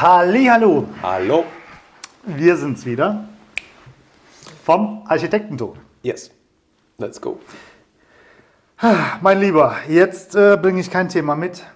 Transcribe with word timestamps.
Hallo, 0.00 0.86
Hallo. 1.02 1.44
wir 2.24 2.56
sind's 2.56 2.86
wieder 2.86 3.28
vom 4.64 5.02
Architektentor. 5.06 5.76
Yes. 6.02 6.30
Let's 6.96 7.20
go. 7.20 7.38
Mein 9.20 9.40
Lieber, 9.40 9.76
jetzt 9.88 10.34
äh, 10.34 10.56
bringe 10.56 10.80
ich 10.80 10.90
kein 10.90 11.10
Thema 11.10 11.36
mit, 11.36 11.66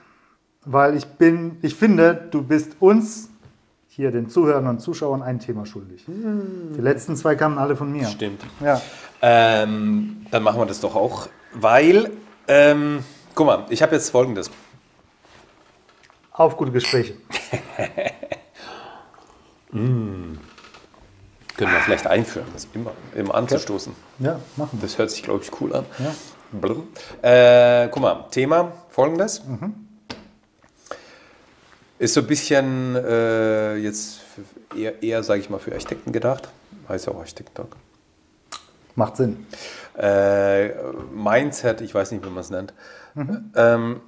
weil 0.64 0.96
ich 0.96 1.05
bin, 1.05 1.59
ich 1.61 1.75
finde, 1.75 2.14
du 2.31 2.43
bist 2.43 2.77
uns 2.81 3.29
hier 3.89 4.11
den 4.11 4.31
Zuhörern 4.31 4.67
und 4.68 4.81
Zuschauern 4.81 5.22
ein 5.22 5.39
Thema 5.39 5.67
schuldig. 5.67 6.04
Die 6.07 6.81
letzten 6.81 7.17
zwei 7.17 7.35
kamen 7.35 7.59
alle 7.59 7.77
von 7.77 7.93
mir. 7.93 8.07
Stimmt. 8.07 8.41
Ja, 8.61 8.81
Ähm, 9.21 10.25
dann 10.31 10.43
machen 10.43 10.59
wir 10.61 10.67
das 10.67 10.81
doch 10.81 10.95
auch, 10.96 11.29
weil, 11.53 12.11
ähm, 12.49 13.00
guck 13.35 13.46
mal, 13.46 13.67
ich 13.68 13.82
habe 13.82 13.95
jetzt 13.95 14.09
folgendes. 14.09 14.50
auf 16.32 16.57
gute 16.57 16.72
Gespräche. 16.72 17.17
Können 19.75 20.39
wir 21.57 21.81
vielleicht 21.81 22.07
einführen, 22.07 22.46
das 22.53 22.69
immer, 22.75 22.93
immer 23.15 23.35
anzustoßen. 23.35 23.93
Ja, 24.21 24.41
machen 24.57 24.81
wir. 24.81 24.82
Das 24.82 24.99
hört 24.99 25.11
sich, 25.11 25.23
glaube 25.23 25.43
ich, 25.43 25.61
cool 25.61 25.75
an. 25.75 25.85
Ja. 25.99 26.15
Äh, 27.23 27.89
guck 27.89 28.03
mal, 28.03 28.27
Thema 28.31 28.73
folgendes. 28.89 29.43
Ist 31.99 32.15
so 32.15 32.20
ein 32.20 32.27
bisschen 32.27 32.97
äh, 32.97 33.77
jetzt 33.77 34.20
eher, 34.77 35.03
eher 35.03 35.23
sage 35.23 35.41
ich 35.41 35.51
mal, 35.51 35.59
für 35.59 35.73
Architekten 35.73 36.12
gedacht. 36.12 36.48
Heißt 36.89 37.06
ja 37.06 37.12
auch 37.12 37.19
Architektentag. 37.19 37.77
Macht 38.95 39.17
Sinn. 39.17 39.47
Äh, 39.98 40.69
Mindset, 41.12 41.81
ich 41.81 41.95
weiß 41.95 42.12
nicht, 42.12 42.25
wie 42.25 42.31
man 42.31 42.39
es 42.39 42.51
nennt. 42.51 42.75
Ähm, 43.57 44.01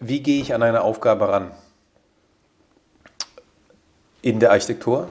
wie 0.00 0.20
gehe 0.20 0.40
ich 0.40 0.54
an 0.54 0.62
eine 0.62 0.82
Aufgabe 0.82 1.28
ran? 1.28 1.52
In 4.22 4.38
der 4.40 4.52
Architektur 4.52 5.08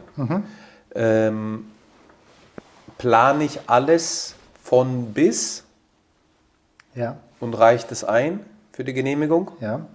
ähm, 0.96 1.66
plane 2.98 3.44
ich 3.44 3.60
alles 3.68 4.36
von 4.64 5.14
bis 5.14 5.64
Ja, 6.96 7.18
und 7.40 7.54
reicht 7.54 7.92
es 7.92 8.04
ein 8.04 8.40
für 8.74 8.84
die 8.84 8.94
Genehmigung? 8.94 9.52
ja. 9.60 9.86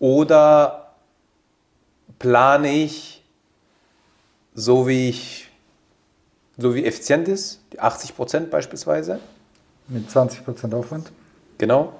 Oder 0.00 0.92
plane 2.20 2.70
ich 2.72 3.24
so 4.54 4.86
wie 4.86 5.08
ich 5.08 5.50
so 6.56 6.74
wie 6.74 6.84
effizient 6.84 7.26
ist, 7.28 7.60
die 7.72 7.80
80 7.80 8.14
Prozent 8.16 8.50
beispielsweise? 8.50 9.18
Mit 9.88 10.08
20% 10.10 10.74
Aufwand. 10.74 11.10
Genau. 11.56 11.94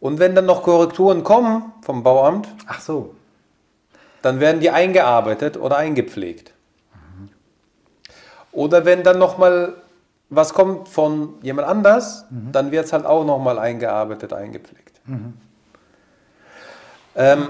Und 0.00 0.18
wenn 0.18 0.34
dann 0.34 0.46
noch 0.46 0.62
Korrekturen 0.62 1.24
kommen 1.24 1.72
vom 1.82 2.02
Bauamt, 2.02 2.46
Ach 2.66 2.80
so. 2.80 3.14
Dann 4.24 4.40
werden 4.40 4.60
die 4.60 4.70
eingearbeitet 4.70 5.58
oder 5.58 5.76
eingepflegt. 5.76 6.52
Oder 8.52 8.86
wenn 8.86 9.02
dann 9.02 9.18
noch 9.18 9.36
mal 9.36 9.74
was 10.30 10.54
kommt 10.54 10.88
von 10.88 11.34
jemand 11.42 11.68
anders, 11.68 12.24
dann 12.30 12.70
wird 12.70 12.86
es 12.86 12.92
halt 12.94 13.04
auch 13.04 13.24
noch 13.26 13.38
mal 13.38 13.58
eingearbeitet, 13.58 14.32
eingepflegt. 14.32 15.00
Ähm, 17.16 17.48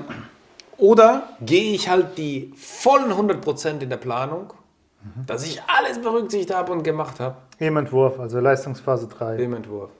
oder 0.76 1.28
gehe 1.40 1.74
ich 1.74 1.88
halt 1.88 2.18
die 2.18 2.52
vollen 2.56 3.12
100% 3.12 3.80
in 3.80 3.88
der 3.88 3.96
Planung, 3.96 4.52
dass 5.26 5.46
ich 5.46 5.62
alles 5.62 6.02
berücksichtigt 6.02 6.52
habe 6.52 6.72
und 6.72 6.82
gemacht 6.82 7.20
habe 7.20 7.36
Im 7.58 7.76
Entwurf, 7.76 8.18
also 8.18 8.40
Leistungsphase 8.40 9.06
3. 9.06 9.36
im 9.36 9.54
Entwurf. 9.54 9.90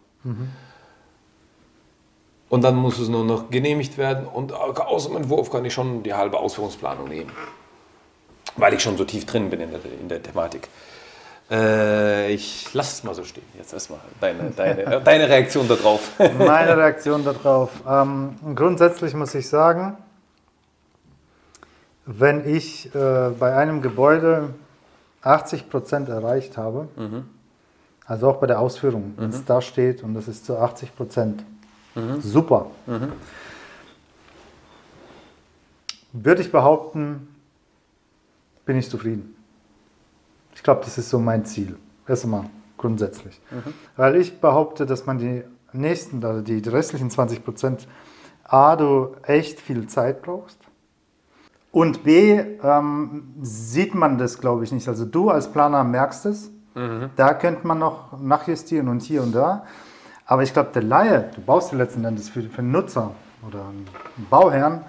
Und 2.54 2.62
dann 2.62 2.76
muss 2.76 3.00
es 3.00 3.08
nur 3.08 3.24
noch 3.24 3.50
genehmigt 3.50 3.98
werden 3.98 4.28
und 4.28 4.52
aus 4.52 5.08
dem 5.08 5.16
Entwurf 5.16 5.50
kann 5.50 5.64
ich 5.64 5.74
schon 5.74 6.04
die 6.04 6.14
halbe 6.14 6.38
Ausführungsplanung 6.38 7.08
nehmen. 7.08 7.32
Weil 8.54 8.74
ich 8.74 8.80
schon 8.80 8.96
so 8.96 9.04
tief 9.04 9.26
drin 9.26 9.50
bin 9.50 9.58
in 9.58 9.70
der, 9.72 9.80
in 10.00 10.08
der 10.08 10.22
Thematik. 10.22 10.68
Äh, 11.50 12.32
ich 12.32 12.72
lasse 12.72 12.92
es 12.92 13.02
mal 13.02 13.12
so 13.12 13.24
stehen. 13.24 13.42
Jetzt 13.58 13.72
erstmal 13.72 13.98
deine, 14.20 14.52
deine, 14.52 15.00
deine 15.04 15.28
Reaktion 15.28 15.66
darauf. 15.66 16.12
Meine 16.38 16.76
Reaktion 16.76 17.24
darauf. 17.24 17.70
Ähm, 17.88 18.36
grundsätzlich 18.54 19.14
muss 19.14 19.34
ich 19.34 19.48
sagen, 19.48 19.96
wenn 22.06 22.48
ich 22.48 22.94
äh, 22.94 23.30
bei 23.36 23.56
einem 23.56 23.82
Gebäude 23.82 24.50
80% 25.24 26.08
erreicht 26.08 26.56
habe, 26.56 26.86
also 28.06 28.28
auch 28.28 28.36
bei 28.36 28.46
der 28.46 28.60
Ausführung, 28.60 29.14
wenn 29.16 29.30
es 29.30 29.44
da 29.44 29.60
steht 29.60 30.04
und 30.04 30.14
das 30.14 30.28
ist 30.28 30.46
zu 30.46 30.52
80%, 30.52 31.40
super. 32.20 32.66
Würde 36.12 36.42
ich 36.42 36.52
behaupten, 36.52 37.28
bin 38.64 38.76
ich 38.76 38.88
zufrieden. 38.88 39.34
Ich 40.54 40.62
glaube, 40.62 40.82
das 40.84 40.96
ist 40.98 41.10
so 41.10 41.18
mein 41.18 41.44
Ziel. 41.44 41.76
Erstmal 42.06 42.44
grundsätzlich. 42.76 43.40
Weil 43.96 44.16
ich 44.16 44.40
behaupte, 44.40 44.86
dass 44.86 45.06
man 45.06 45.18
die 45.18 45.42
nächsten, 45.72 46.24
also 46.24 46.40
die 46.40 46.58
restlichen 46.68 47.10
20 47.10 47.44
Prozent, 47.44 47.88
A, 48.44 48.76
du 48.76 49.16
echt 49.22 49.60
viel 49.60 49.86
Zeit 49.88 50.22
brauchst. 50.22 50.58
Und 51.72 52.04
B, 52.04 52.38
ähm, 52.62 53.34
sieht 53.42 53.94
man 53.94 54.16
das, 54.18 54.38
glaube 54.38 54.62
ich, 54.62 54.70
nicht. 54.70 54.86
Also 54.86 55.04
du 55.04 55.30
als 55.30 55.50
Planer 55.50 55.82
merkst 55.82 56.26
es. 56.26 56.50
Da 57.16 57.34
könnte 57.34 57.66
man 57.66 57.78
noch 57.78 58.18
nachjustieren 58.20 58.88
und 58.88 59.02
hier 59.02 59.22
und 59.22 59.32
da. 59.32 59.64
Aber 60.26 60.42
ich 60.42 60.52
glaube, 60.52 60.70
der 60.72 60.82
Laie, 60.82 61.30
du 61.34 61.40
baust 61.42 61.72
ja 61.72 61.78
letzten 61.78 62.04
Endes 62.04 62.28
für, 62.28 62.42
für 62.42 62.58
einen 62.58 62.72
Nutzer 62.72 63.10
oder 63.46 63.60
einen 63.60 63.86
Bauherrn, 64.30 64.84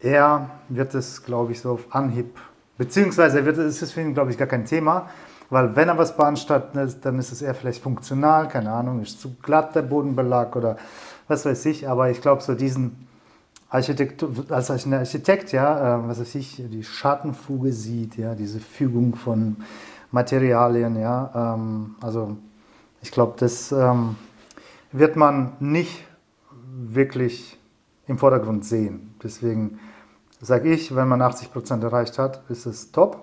er 0.00 0.50
wird 0.68 0.94
es, 0.94 1.22
glaube 1.22 1.52
ich, 1.52 1.60
so 1.60 1.72
auf 1.72 1.94
Anhieb, 1.94 2.38
beziehungsweise 2.78 3.44
wird, 3.44 3.58
es 3.58 3.82
ist 3.82 3.92
für 3.92 4.00
ihn, 4.00 4.14
glaube 4.14 4.30
ich, 4.30 4.38
gar 4.38 4.46
kein 4.46 4.64
Thema, 4.64 5.08
weil 5.50 5.74
wenn 5.76 5.88
er 5.88 5.98
was 5.98 6.16
beanstandet, 6.16 7.04
dann 7.04 7.18
ist 7.18 7.32
es 7.32 7.42
eher 7.42 7.54
vielleicht 7.54 7.82
funktional, 7.82 8.48
keine 8.48 8.72
Ahnung, 8.72 9.02
ist 9.02 9.20
zu 9.20 9.34
glatt 9.42 9.74
der 9.74 9.82
Bodenbelag 9.82 10.54
oder 10.56 10.76
was 11.28 11.44
weiß 11.44 11.66
ich, 11.66 11.88
aber 11.88 12.10
ich 12.10 12.20
glaube, 12.20 12.42
so 12.42 12.54
diesen 12.54 13.06
Architekt, 13.68 14.24
als 14.50 14.70
Architekt, 14.70 15.52
ja, 15.52 15.98
äh, 15.98 16.08
was 16.08 16.20
weiß 16.20 16.34
ich, 16.34 16.62
die 16.70 16.82
Schattenfuge 16.82 17.72
sieht, 17.72 18.16
ja, 18.16 18.34
diese 18.34 18.58
Fügung 18.58 19.14
von 19.14 19.56
Materialien, 20.10 20.98
ja, 20.98 21.54
ähm, 21.54 21.94
also 22.00 22.36
ich 23.02 23.12
glaube, 23.12 23.34
das 23.38 23.70
ähm, 23.70 24.16
wird 24.92 25.16
man 25.16 25.52
nicht 25.60 26.04
wirklich 26.72 27.58
im 28.06 28.18
Vordergrund 28.18 28.64
sehen. 28.64 29.14
Deswegen 29.22 29.78
sage 30.40 30.70
ich, 30.72 30.94
wenn 30.94 31.08
man 31.08 31.22
80% 31.22 31.82
erreicht 31.82 32.18
hat, 32.18 32.42
ist 32.48 32.66
es 32.66 32.90
top. 32.92 33.22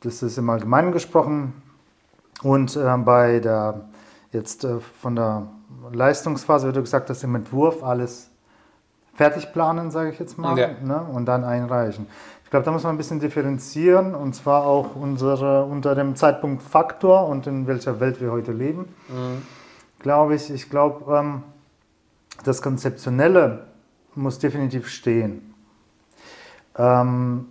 Das 0.00 0.22
ist 0.22 0.38
im 0.38 0.48
Allgemeinen 0.50 0.92
gesprochen. 0.92 1.54
Und 2.42 2.76
äh, 2.76 2.96
bei 2.98 3.40
der, 3.40 3.80
jetzt 4.32 4.64
äh, 4.64 4.80
von 5.00 5.16
der 5.16 5.46
Leistungsphase 5.92 6.66
wird 6.66 6.84
gesagt, 6.84 7.08
dass 7.10 7.22
im 7.24 7.34
Entwurf 7.34 7.82
alles 7.82 8.30
fertig 9.14 9.52
planen, 9.52 9.90
sage 9.90 10.10
ich 10.10 10.18
jetzt 10.18 10.38
mal, 10.38 10.58
Ja. 10.58 10.70
ne? 10.82 11.00
und 11.12 11.26
dann 11.26 11.44
einreichen. 11.44 12.06
Ich 12.44 12.50
glaube, 12.50 12.64
da 12.64 12.72
muss 12.72 12.82
man 12.84 12.94
ein 12.94 12.98
bisschen 12.98 13.18
differenzieren 13.20 14.14
und 14.14 14.34
zwar 14.34 14.64
auch 14.64 14.94
unsere, 14.94 15.64
unter 15.64 15.94
dem 15.94 16.14
Zeitpunkt 16.14 16.62
Faktor 16.62 17.26
und 17.28 17.46
in 17.46 17.66
welcher 17.66 17.98
Welt 17.98 18.20
wir 18.20 18.30
heute 18.30 18.52
leben. 18.52 18.86
Glaube 20.04 20.34
ich, 20.34 20.50
ich 20.50 20.68
glaube, 20.68 21.16
ähm, 21.16 21.42
das 22.44 22.60
Konzeptionelle 22.60 23.68
muss 24.14 24.38
definitiv 24.38 24.90
stehen. 24.90 25.54
Ähm, 26.76 27.48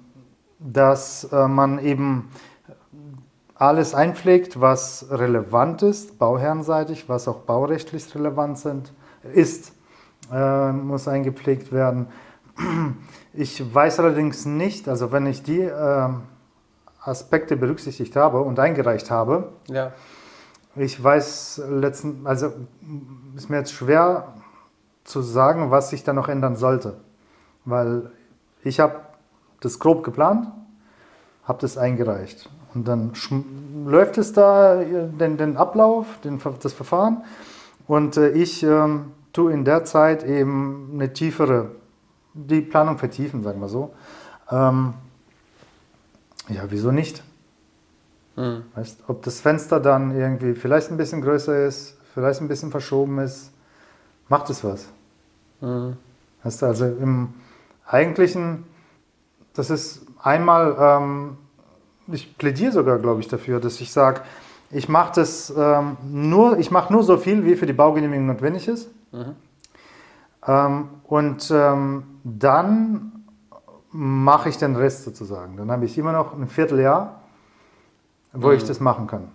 dass 0.59 1.23
äh, 1.33 1.47
man 1.47 1.79
eben 1.79 2.29
alles 3.55 3.95
einpflegt, 3.95 4.61
was 4.61 5.07
relevant 5.09 5.81
ist, 5.81 6.19
bauherrenseitig, 6.19 7.09
was 7.09 7.27
auch 7.27 7.39
baurechtlich 7.39 8.13
relevant 8.13 8.59
sind, 8.59 8.93
ist, 9.33 9.73
äh, 10.31 10.71
muss 10.71 11.07
eingepflegt 11.07 11.71
werden. 11.71 12.05
Ich 13.33 13.73
weiß 13.73 13.99
allerdings 13.99 14.45
nicht, 14.45 14.87
also 14.87 15.11
wenn 15.11 15.25
ich 15.25 15.41
die 15.41 15.61
äh, 15.61 16.09
Aspekte 17.01 17.57
berücksichtigt 17.57 18.15
habe 18.15 18.41
und 18.41 18.59
eingereicht 18.59 19.09
habe, 19.09 19.53
ja. 19.69 19.91
Ich 20.75 21.01
weiß 21.01 21.61
letzten, 21.69 22.25
also 22.25 22.51
ist 23.35 23.49
mir 23.49 23.57
jetzt 23.57 23.73
schwer 23.73 24.33
zu 25.03 25.21
sagen, 25.21 25.71
was 25.71 25.89
sich 25.89 26.03
da 26.03 26.13
noch 26.13 26.29
ändern 26.29 26.55
sollte, 26.55 26.95
weil 27.65 28.11
ich 28.63 28.79
habe 28.79 29.01
das 29.59 29.79
grob 29.79 30.03
geplant, 30.03 30.47
habe 31.43 31.59
das 31.61 31.77
eingereicht 31.77 32.49
und 32.73 32.87
dann 32.87 33.13
läuft 33.85 34.17
es 34.17 34.33
da 34.33 34.81
äh, 34.81 35.07
den, 35.07 35.37
den 35.37 35.57
Ablauf, 35.57 36.07
den, 36.23 36.39
das 36.61 36.73
Verfahren 36.73 37.23
und 37.87 38.17
äh, 38.17 38.29
ich 38.29 38.63
ähm, 38.63 39.11
tue 39.33 39.51
in 39.51 39.65
der 39.65 39.83
Zeit 39.83 40.23
eben 40.23 40.91
eine 40.93 41.11
tiefere, 41.11 41.71
die 42.33 42.61
Planung 42.61 42.97
vertiefen, 42.97 43.43
sagen 43.43 43.59
wir 43.59 43.67
so. 43.69 43.93
Ähm, 44.49 44.93
ja, 46.49 46.63
wieso 46.69 46.91
nicht? 46.91 47.23
Weißt, 48.75 49.03
ob 49.07 49.23
das 49.23 49.41
Fenster 49.41 49.79
dann 49.79 50.15
irgendwie 50.15 50.53
vielleicht 50.53 50.91
ein 50.91 50.97
bisschen 50.97 51.21
größer 51.21 51.65
ist, 51.65 51.97
vielleicht 52.13 52.41
ein 52.41 52.47
bisschen 52.47 52.71
verschoben 52.71 53.19
ist, 53.19 53.51
macht 54.27 54.49
es 54.49 54.63
was. 54.63 54.87
Weißt 56.43 56.61
du, 56.61 56.65
also 56.65 56.85
im 56.85 57.33
eigentlichen 57.85 58.65
das 59.53 59.69
ist 59.69 60.05
einmal, 60.21 60.75
ähm, 60.79 61.37
ich 62.07 62.37
plädiere 62.37 62.71
sogar, 62.71 62.97
glaube 62.99 63.21
ich, 63.21 63.27
dafür, 63.27 63.59
dass 63.59 63.79
ich 63.81 63.91
sage, 63.91 64.21
ich 64.71 64.89
mache 64.89 65.13
das 65.15 65.53
ähm, 65.55 65.97
nur, 66.03 66.57
ich 66.57 66.71
mache 66.71 66.91
nur 66.91 67.03
so 67.03 67.17
viel, 67.17 67.45
wie 67.45 67.55
für 67.55 67.67
die 67.67 67.73
Baugenehmigung 67.73 68.25
notwendig 68.25 68.67
ist. 68.67 68.89
Ähm, 70.47 70.89
und 71.03 71.51
ähm, 71.53 72.03
dann 72.23 73.11
mache 73.91 74.49
ich 74.49 74.57
den 74.57 74.75
Rest 74.75 75.03
sozusagen. 75.03 75.55
Dann 75.57 75.69
habe 75.69 75.85
ich 75.85 75.97
immer 75.97 76.11
noch 76.11 76.33
ein 76.33 76.47
Vierteljahr, 76.47 77.21
wo 78.33 78.51
ich 78.51 78.63
das 78.63 78.79
machen 78.79 79.07
kann. 79.07 79.29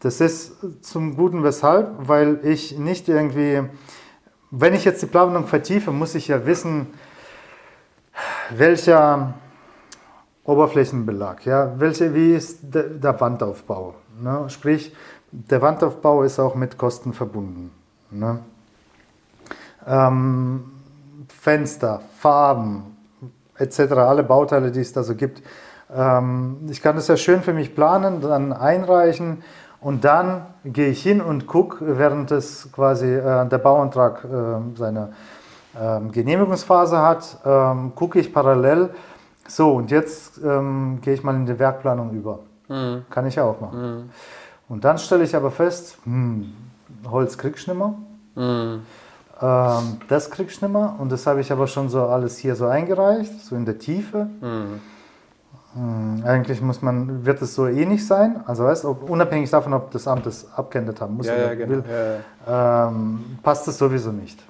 Das 0.00 0.20
ist 0.20 0.54
zum 0.82 1.16
Guten 1.16 1.44
weshalb, 1.44 2.08
weil 2.08 2.40
ich 2.44 2.78
nicht 2.78 3.08
irgendwie, 3.08 3.62
wenn 4.50 4.72
ich 4.72 4.84
jetzt 4.84 5.02
die 5.02 5.06
Planung 5.06 5.46
vertiefe, 5.46 5.90
muss 5.90 6.14
ich 6.14 6.28
ja 6.28 6.46
wissen, 6.46 6.86
welcher 8.50 9.34
Oberflächenbelag, 10.44 11.44
ja, 11.44 11.78
welche, 11.78 12.14
wie 12.14 12.34
ist 12.34 12.60
der, 12.62 12.84
der 12.84 13.20
Wandaufbau. 13.20 13.94
Ne? 14.20 14.48
Sprich, 14.48 14.94
der 15.30 15.60
Wandaufbau 15.60 16.22
ist 16.22 16.38
auch 16.38 16.54
mit 16.54 16.78
Kosten 16.78 17.12
verbunden. 17.12 17.70
Ne? 18.10 18.40
Ähm, 19.86 20.64
Fenster, 21.28 22.00
Farben, 22.18 22.96
etc., 23.56 23.80
alle 23.92 24.22
Bauteile, 24.22 24.72
die 24.72 24.80
es 24.80 24.92
da 24.92 25.02
so 25.02 25.14
gibt. 25.14 25.42
Ähm, 25.94 26.58
ich 26.70 26.82
kann 26.82 26.96
das 26.96 27.08
ja 27.08 27.16
schön 27.16 27.42
für 27.42 27.52
mich 27.52 27.74
planen, 27.74 28.20
dann 28.20 28.52
einreichen 28.52 29.42
und 29.80 30.04
dann 30.04 30.46
gehe 30.64 30.88
ich 30.88 31.02
hin 31.02 31.20
und 31.20 31.46
gucke, 31.46 31.98
während 31.98 32.30
das 32.30 32.68
quasi 32.72 33.06
äh, 33.06 33.46
der 33.46 33.58
Bauantrag 33.58 34.24
äh, 34.24 34.76
seine 34.76 35.12
ähm, 35.80 36.12
Genehmigungsphase 36.12 36.98
hat, 36.98 37.38
ähm, 37.44 37.92
gucke 37.94 38.18
ich 38.20 38.32
parallel, 38.32 38.90
so 39.48 39.74
und 39.74 39.90
jetzt 39.90 40.40
ähm, 40.44 40.98
gehe 41.02 41.14
ich 41.14 41.22
mal 41.22 41.34
in 41.34 41.46
die 41.46 41.58
Werkplanung 41.58 42.12
über. 42.12 42.40
Kann 43.10 43.26
ich 43.26 43.34
ja 43.34 43.44
auch 43.44 43.60
machen. 43.60 44.10
Und 44.68 44.84
dann 44.84 44.98
stelle 44.98 45.24
ich 45.24 45.34
aber 45.34 45.50
fest, 45.50 45.98
hm, 46.04 46.52
Holz 47.10 47.36
kriegst 47.36 47.66
du 47.66 47.72
nicht 47.72 47.80
mehr. 47.80 47.94
Ähm, 49.42 50.00
das 50.08 50.30
kriegst 50.30 50.62
du 50.62 50.66
nicht 50.66 50.72
mehr. 50.72 50.94
Und 50.98 51.10
das 51.10 51.26
habe 51.26 51.40
ich 51.40 51.50
aber 51.50 51.66
schon 51.66 51.88
so 51.88 52.04
alles 52.04 52.38
hier 52.38 52.54
so 52.54 52.66
eingereicht, 52.66 53.40
so 53.44 53.56
in 53.56 53.64
der 53.64 53.78
Tiefe. 53.78 54.28
Hm, 54.40 54.80
Eigentlich 56.24 56.60
muss 56.60 56.82
man, 56.82 57.24
wird 57.24 57.40
es 57.42 57.54
so 57.54 57.68
eh 57.68 57.86
nicht 57.86 58.04
sein. 58.04 58.40
Also 58.46 58.64
weißt, 58.64 58.84
ob, 58.86 59.08
unabhängig 59.08 59.50
davon, 59.50 59.72
ob 59.72 59.92
das 59.92 60.08
Amt 60.08 60.26
es 60.26 60.46
abgeändert 60.56 61.00
haben 61.00 61.16
muss 61.16 61.26
Ja, 61.28 61.34
oder 61.34 61.48
ja, 61.48 61.54
genau. 61.54 61.68
will, 61.70 61.84
Ja, 62.46 62.88
ähm, 62.88 63.38
passt 63.42 63.68
es 63.68 63.78
sowieso 63.78 64.10
nicht. 64.10 64.42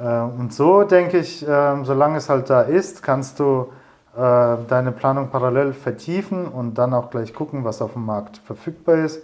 Äh, 0.00 0.40
und 0.40 0.52
so 0.52 0.82
denke 0.82 1.18
ich, 1.18 1.46
ähm, 1.48 1.84
solange 1.84 2.18
es 2.18 2.28
halt 2.28 2.50
da 2.50 2.62
ist, 2.62 3.02
kannst 3.02 3.38
du 3.38 3.68
äh, 4.16 4.56
deine 4.68 4.90
Planung 4.90 5.28
parallel 5.28 5.72
vertiefen 5.72 6.46
und 6.46 6.74
dann 6.74 6.92
auch 6.92 7.10
gleich 7.10 7.32
gucken, 7.32 7.64
was 7.64 7.80
auf 7.80 7.92
dem 7.92 8.06
Markt 8.06 8.38
verfügbar 8.38 8.96
ist. 8.96 9.22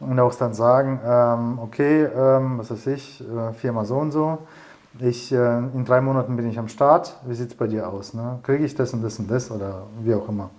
Und 0.00 0.20
auch 0.20 0.32
dann 0.34 0.54
sagen, 0.54 1.00
ähm, 1.04 1.58
okay, 1.60 2.04
ähm, 2.04 2.58
was 2.58 2.70
weiß 2.70 2.86
ich, 2.88 3.20
äh, 3.20 3.52
Firma 3.54 3.84
so 3.84 3.96
und 3.96 4.12
so, 4.12 4.38
ich, 5.00 5.32
äh, 5.32 5.58
in 5.58 5.84
drei 5.84 6.00
Monaten 6.00 6.36
bin 6.36 6.48
ich 6.48 6.58
am 6.58 6.68
Start, 6.68 7.16
wie 7.26 7.34
sieht 7.34 7.50
es 7.50 7.54
bei 7.54 7.66
dir 7.66 7.88
aus? 7.88 8.14
Ne? 8.14 8.38
Kriege 8.42 8.64
ich 8.64 8.74
das 8.74 8.92
und 8.92 9.02
das 9.02 9.18
und 9.18 9.30
das 9.30 9.50
oder 9.50 9.86
wie 10.02 10.14
auch 10.14 10.28
immer. 10.28 10.50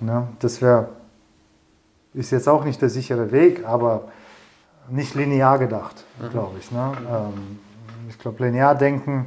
Ne? 0.00 0.28
Das 0.38 0.60
wäre, 0.60 0.88
ist 2.14 2.30
jetzt 2.30 2.48
auch 2.48 2.64
nicht 2.64 2.80
der 2.80 2.90
sichere 2.90 3.32
Weg, 3.32 3.66
aber 3.66 4.08
nicht 4.90 5.14
linear 5.14 5.58
gedacht, 5.58 6.04
glaube 6.30 6.58
ich. 6.58 6.70
Ne? 6.70 6.92
Ähm, 7.10 7.58
ich 8.08 8.18
glaube, 8.18 8.44
linear 8.44 8.74
denken 8.74 9.26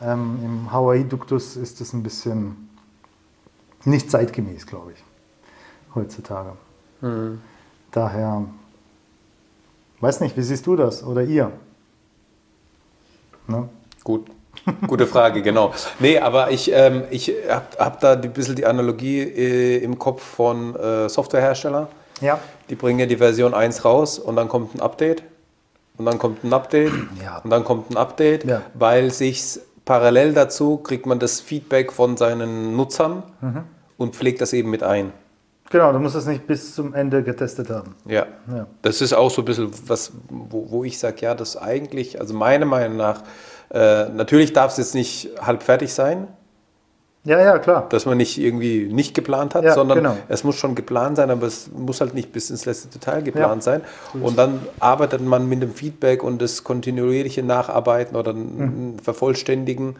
ähm, 0.00 0.38
im 0.44 0.72
Hawaii-Duktus 0.72 1.56
ist 1.56 1.80
das 1.80 1.92
ein 1.92 2.02
bisschen 2.02 2.68
nicht 3.84 4.10
zeitgemäß, 4.10 4.66
glaube 4.66 4.92
ich, 4.92 5.04
heutzutage. 5.94 6.52
Daher, 7.90 8.44
weiß 10.00 10.20
nicht, 10.20 10.36
wie 10.36 10.42
siehst 10.42 10.66
du 10.66 10.76
das 10.76 11.02
oder 11.02 11.22
ihr? 11.22 11.52
Ne? 13.46 13.68
Gut. 14.04 14.26
Gute 14.86 15.06
Frage, 15.06 15.42
genau. 15.42 15.72
Nee, 15.98 16.18
aber 16.18 16.50
ich, 16.50 16.70
ähm, 16.72 17.04
ich 17.10 17.32
habe 17.48 17.64
hab 17.78 18.00
da 18.00 18.12
ein 18.12 18.32
bisschen 18.32 18.54
die 18.54 18.66
Analogie 18.66 19.20
äh, 19.20 19.78
im 19.82 19.98
Kopf 19.98 20.22
von 20.22 20.76
äh, 20.76 21.08
Softwarehersteller. 21.08 21.88
Ja. 22.20 22.38
Die 22.68 22.74
bringen 22.74 23.00
ja 23.00 23.06
die 23.06 23.16
Version 23.16 23.54
1 23.54 23.84
raus 23.84 24.18
und 24.18 24.36
dann 24.36 24.48
kommt 24.48 24.74
ein 24.74 24.80
Update. 24.80 25.22
Und 25.98 26.04
dann 26.06 26.18
kommt 26.18 26.44
ein 26.44 26.52
Update. 26.52 26.92
Ja. 27.22 27.38
Und 27.42 27.50
dann 27.50 27.64
kommt 27.64 27.90
ein 27.90 27.96
Update, 27.96 28.44
Ja. 28.44 28.62
weil 28.74 29.10
sich 29.10 29.58
parallel 29.84 30.32
dazu 30.32 30.76
kriegt 30.76 31.06
man 31.06 31.18
das 31.18 31.40
Feedback 31.40 31.90
von 31.92 32.16
seinen 32.16 32.76
Nutzern 32.76 33.22
Mhm. 33.40 33.64
und 33.96 34.14
pflegt 34.14 34.40
das 34.40 34.52
eben 34.52 34.70
mit 34.70 34.82
ein. 34.82 35.12
Genau, 35.70 35.92
du 35.92 35.98
musst 35.98 36.14
es 36.16 36.26
nicht 36.26 36.46
bis 36.46 36.74
zum 36.74 36.92
Ende 36.94 37.22
getestet 37.22 37.70
haben. 37.70 37.94
Ja. 38.06 38.26
Ja. 38.54 38.66
Das 38.82 39.00
ist 39.00 39.12
auch 39.14 39.30
so 39.30 39.42
ein 39.42 39.44
bisschen 39.46 39.70
was, 39.86 40.12
wo, 40.28 40.70
wo 40.70 40.84
ich 40.84 40.98
sage, 40.98 41.16
ja, 41.20 41.34
das 41.34 41.56
eigentlich, 41.56 42.20
also 42.20 42.34
meiner 42.34 42.66
Meinung 42.66 42.96
nach, 42.98 43.22
äh, 43.70 44.08
natürlich 44.10 44.52
darf 44.52 44.72
es 44.72 44.76
jetzt 44.78 44.94
nicht 44.94 45.30
halb 45.40 45.62
fertig 45.62 45.94
sein, 45.94 46.28
Ja, 47.24 47.40
ja, 47.40 47.58
klar. 47.58 47.86
dass 47.88 48.04
man 48.04 48.18
nicht 48.18 48.36
irgendwie 48.38 48.86
nicht 48.92 49.14
geplant 49.14 49.54
hat, 49.54 49.64
Ja, 49.64 49.72
sondern 49.72 49.98
genau. 49.98 50.16
es 50.28 50.44
muss 50.44 50.56
schon 50.56 50.74
geplant 50.74 51.16
sein, 51.16 51.30
aber 51.30 51.46
es 51.46 51.70
muss 51.72 52.02
halt 52.02 52.12
nicht 52.12 52.32
bis 52.32 52.50
ins 52.50 52.66
letzte 52.66 52.88
Detail 52.88 53.22
geplant 53.22 53.62
sein. 53.62 53.80
Und 54.12 54.36
dann 54.36 54.60
arbeitet 54.78 55.22
man 55.22 55.48
mit 55.48 55.62
dem 55.62 55.72
Feedback 55.72 56.22
und 56.22 56.42
das 56.42 56.64
kontinuierliche 56.64 57.42
Nacharbeiten 57.42 58.14
oder 58.16 58.34
Mhm. 58.34 58.98
Vervollständigen 58.98 59.96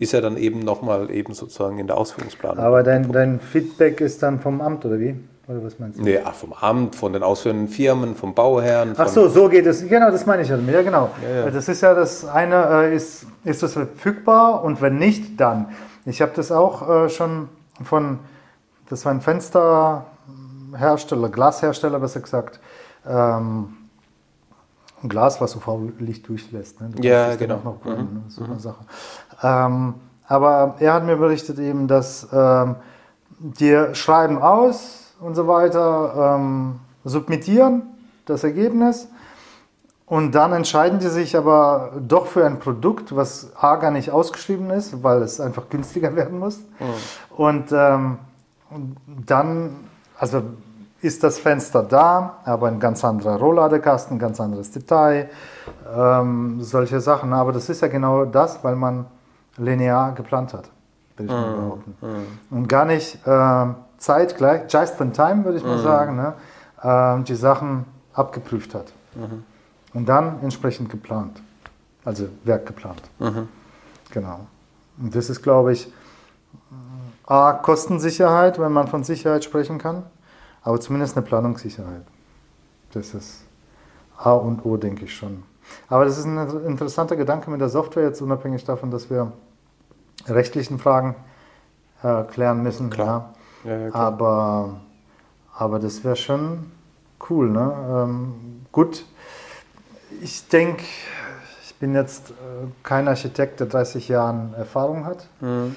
ist 0.00 0.12
ja 0.12 0.20
dann 0.22 0.38
eben 0.38 0.60
nochmal 0.60 1.10
eben 1.10 1.34
sozusagen 1.34 1.78
in 1.78 1.86
der 1.86 1.98
Ausführungsplanung. 1.98 2.64
Aber 2.64 2.82
dein, 2.82 3.12
dein 3.12 3.38
Feedback 3.38 4.00
ist 4.00 4.22
dann 4.22 4.40
vom 4.40 4.62
Amt, 4.62 4.86
oder 4.86 4.98
wie? 4.98 5.14
Oder 5.46 5.62
was 5.62 5.78
meinst 5.78 5.98
du? 5.98 6.02
Nee, 6.02 6.18
ach, 6.24 6.34
vom 6.34 6.54
Amt, 6.54 6.96
von 6.96 7.12
den 7.12 7.22
ausführenden 7.22 7.68
Firmen, 7.68 8.16
vom 8.16 8.34
Bauherrn. 8.34 8.94
Ach 8.96 9.08
so, 9.08 9.28
so 9.28 9.50
geht 9.50 9.66
es. 9.66 9.86
Genau, 9.86 10.10
das 10.10 10.24
meine 10.24 10.40
ich 10.42 10.50
halt. 10.50 10.66
Ja, 10.66 10.80
genau. 10.80 11.10
Ja, 11.22 11.44
ja. 11.44 11.50
Das 11.50 11.68
ist 11.68 11.82
ja 11.82 11.92
das 11.92 12.24
eine, 12.24 12.84
äh, 12.84 12.96
ist, 12.96 13.26
ist 13.44 13.62
das 13.62 13.74
verfügbar 13.74 14.64
und 14.64 14.80
wenn 14.80 14.96
nicht, 14.96 15.38
dann. 15.38 15.66
Ich 16.06 16.22
habe 16.22 16.32
das 16.34 16.50
auch 16.50 16.88
äh, 16.88 17.10
schon 17.10 17.50
von, 17.84 18.20
das 18.88 19.04
war 19.04 19.12
ein 19.12 19.20
Fensterhersteller, 19.20 21.28
Glashersteller 21.28 22.00
besser 22.00 22.20
gesagt, 22.20 22.58
ähm, 23.06 23.76
ein 25.02 25.08
Glas, 25.08 25.40
was 25.40 25.56
UV-Licht 25.56 26.28
durchlässt. 26.28 26.80
Ne? 26.80 26.90
Du 26.90 27.02
Ja, 27.02 27.34
genau. 27.36 27.56
auch 27.56 27.64
noch 27.64 27.76
brennen, 27.78 28.12
ne? 28.14 28.22
Super 28.28 28.58
Sache. 28.58 28.84
Ähm, 29.42 29.94
aber 30.26 30.76
er 30.78 30.94
hat 30.94 31.04
mir 31.04 31.16
berichtet 31.16 31.58
eben, 31.58 31.88
dass 31.88 32.28
ähm, 32.32 32.76
die 33.38 33.94
schreiben 33.94 34.38
aus 34.38 35.14
und 35.20 35.34
so 35.34 35.48
weiter, 35.48 36.36
ähm, 36.36 36.80
submittieren 37.04 37.82
das 38.26 38.44
Ergebnis 38.44 39.08
und 40.10 40.34
dann 40.34 40.52
entscheiden 40.52 40.98
die 40.98 41.06
sich 41.06 41.36
aber 41.36 41.92
doch 42.00 42.26
für 42.26 42.44
ein 42.44 42.58
Produkt, 42.58 43.14
was 43.14 43.52
A 43.54 43.76
gar 43.76 43.92
nicht 43.92 44.10
ausgeschrieben 44.10 44.68
ist, 44.70 45.04
weil 45.04 45.22
es 45.22 45.40
einfach 45.40 45.68
günstiger 45.68 46.16
werden 46.16 46.40
muss. 46.40 46.58
Und, 47.36 47.70
ähm, 47.70 48.18
und 48.70 48.96
dann, 49.24 49.76
also 50.18 50.42
ist 51.02 51.24
das 51.24 51.38
Fenster 51.38 51.82
da, 51.82 52.38
aber 52.44 52.68
ein 52.68 52.78
ganz 52.78 53.04
anderer 53.04 53.36
Rohladekasten, 53.36 54.16
ein 54.16 54.18
ganz 54.20 54.40
anderes 54.40 54.70
Detail, 54.70 55.30
ähm, 55.96 56.62
solche 56.62 57.00
Sachen. 57.00 57.32
Aber 57.32 57.52
das 57.52 57.68
ist 57.68 57.80
ja 57.82 57.88
genau 57.88 58.24
das, 58.24 58.62
weil 58.62 58.76
man 58.76 59.06
linear 59.56 60.12
geplant 60.12 60.52
hat, 60.54 60.70
würde 61.16 61.32
ich 61.32 61.38
mal 61.40 61.54
behaupten. 61.54 61.96
Und 62.50 62.68
gar 62.68 62.84
nicht 62.84 63.18
ähm, 63.26 63.76
zeitgleich, 63.98 64.62
just 64.72 65.00
in 65.00 65.12
time, 65.12 65.44
würde 65.44 65.58
ich 65.58 65.64
mal 65.64 65.78
sagen, 65.78 66.16
ne, 66.16 66.34
ähm, 66.82 67.24
die 67.24 67.34
Sachen 67.34 67.84
abgeprüft 68.14 68.74
hat. 68.74 68.92
Und 69.94 70.08
dann 70.08 70.40
entsprechend 70.42 70.88
geplant. 70.90 71.40
Also 72.04 72.28
Werk 72.44 72.66
geplant. 72.66 73.02
Genau. 74.10 74.40
Und 75.00 75.14
das 75.14 75.30
ist, 75.30 75.42
glaube 75.42 75.72
ich, 75.72 75.92
A, 77.26 77.52
Kostensicherheit, 77.52 78.58
wenn 78.58 78.72
man 78.72 78.88
von 78.88 79.04
Sicherheit 79.04 79.44
sprechen 79.44 79.78
kann, 79.78 80.02
aber 80.62 80.80
zumindest 80.80 81.16
eine 81.16 81.26
Planungssicherheit. 81.26 82.02
Das 82.92 83.14
ist 83.14 83.44
A 84.16 84.32
und 84.32 84.64
O, 84.64 84.76
denke 84.76 85.04
ich 85.04 85.14
schon. 85.14 85.42
Aber 85.88 86.04
das 86.04 86.18
ist 86.18 86.24
ein 86.24 86.38
interessanter 86.66 87.16
Gedanke 87.16 87.50
mit 87.50 87.60
der 87.60 87.68
Software, 87.68 88.04
jetzt 88.04 88.20
unabhängig 88.20 88.64
davon, 88.64 88.90
dass 88.90 89.08
wir 89.08 89.32
rechtlichen 90.26 90.78
Fragen 90.78 91.14
äh, 92.02 92.24
klären 92.24 92.62
müssen. 92.62 92.90
Klar. 92.90 93.34
Ja. 93.34 93.40
Ja, 93.70 93.78
ja, 93.78 93.90
klar. 93.90 94.06
aber, 94.06 94.80
aber 95.54 95.78
das 95.78 96.02
wäre 96.02 96.16
schon 96.16 96.70
cool. 97.28 97.50
Ne? 97.50 97.72
Ähm, 97.88 98.66
gut, 98.72 99.04
ich 100.22 100.48
denke, 100.48 100.82
ich 101.64 101.74
bin 101.76 101.94
jetzt 101.94 102.30
äh, 102.30 102.34
kein 102.82 103.08
Architekt, 103.08 103.60
der 103.60 103.66
30 103.66 104.08
Jahren 104.08 104.54
Erfahrung 104.54 105.04
hat. 105.04 105.26
Mhm. 105.40 105.76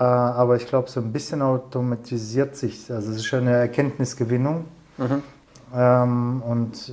Äh, 0.00 0.04
aber 0.04 0.56
ich 0.56 0.66
glaube, 0.66 0.88
so 0.90 1.00
ein 1.00 1.12
bisschen 1.12 1.42
automatisiert 1.42 2.56
sich. 2.56 2.90
Also 2.90 3.10
es 3.10 3.16
ist 3.18 3.26
schon 3.26 3.40
eine 3.40 3.52
Erkenntnisgewinnung. 3.56 4.64
Mhm. 4.96 5.22
Ähm, 5.74 6.42
und 6.42 6.88
äh, 6.88 6.92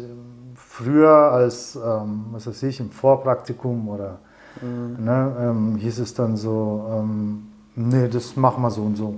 früher 0.55 1.31
als, 1.31 1.75
ähm, 1.75 2.25
was 2.31 2.45
weiß 2.47 2.63
ich, 2.63 2.79
im 2.79 2.91
Vorpraktikum 2.91 3.87
oder 3.89 4.19
Mhm. 4.61 5.05
ne, 5.05 5.35
ähm, 5.39 5.75
hieß 5.77 5.99
es 5.99 6.13
dann 6.15 6.35
so, 6.35 6.85
ähm, 6.91 7.47
Nee, 7.79 8.07
das 8.07 8.35
machen 8.35 8.63
wir 8.63 8.71
so 8.71 8.81
und 8.81 8.95
so. 8.95 9.15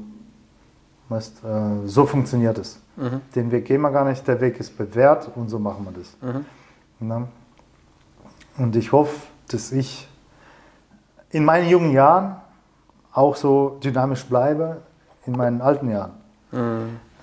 Weißt, 1.08 1.44
äh, 1.46 1.88
so 1.88 2.06
funktioniert 2.06 2.58
es. 2.58 2.78
Den 3.34 3.50
Weg 3.52 3.64
gehen 3.64 3.80
wir 3.80 3.90
gar 3.90 4.04
nicht, 4.04 4.28
der 4.28 4.42
Weg 4.42 4.60
ist 4.60 4.78
bewährt 4.78 5.32
und 5.38 5.48
so 5.48 5.58
machen 5.58 5.86
wir 5.86 5.94
das. 5.98 6.44
Na? 7.00 7.26
Und 8.58 8.76
ich 8.76 8.92
hoffe, 8.92 9.16
dass 9.48 9.72
ich 9.72 10.10
in 11.32 11.46
meinen 11.46 11.70
jungen 11.70 11.94
Jahren 11.94 12.36
auch 13.20 13.36
so 13.36 13.78
dynamisch 13.84 14.26
bleibe 14.26 14.78
in 15.26 15.34
meinen 15.34 15.62
alten 15.62 15.92
Jahren. 15.92 16.14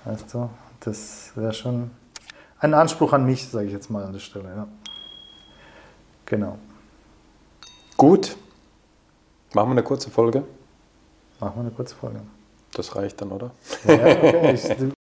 Weißt 0.05 0.31
du, 0.33 0.49
das 0.79 1.31
wäre 1.35 1.53
schon 1.53 1.89
ein 2.59 2.73
Anspruch 2.75 3.13
an 3.13 3.25
mich, 3.25 3.49
sage 3.49 3.65
ich 3.65 3.73
jetzt 3.73 3.89
mal 3.89 4.05
an 4.05 4.13
der 4.13 4.19
Stelle. 4.19 4.45
Ja. 4.55 4.67
Genau. 6.25 6.57
Gut. 7.97 8.37
Machen 9.53 9.69
wir 9.69 9.71
eine 9.71 9.83
kurze 9.83 10.11
Folge. 10.11 10.43
Machen 11.39 11.55
wir 11.55 11.61
eine 11.61 11.71
kurze 11.71 11.95
Folge. 11.95 12.21
Das 12.73 12.95
reicht 12.95 13.19
dann, 13.19 13.31
oder? 13.31 13.51
Ja, 13.87 13.93
okay. 13.93 14.53
ich, 14.53 14.93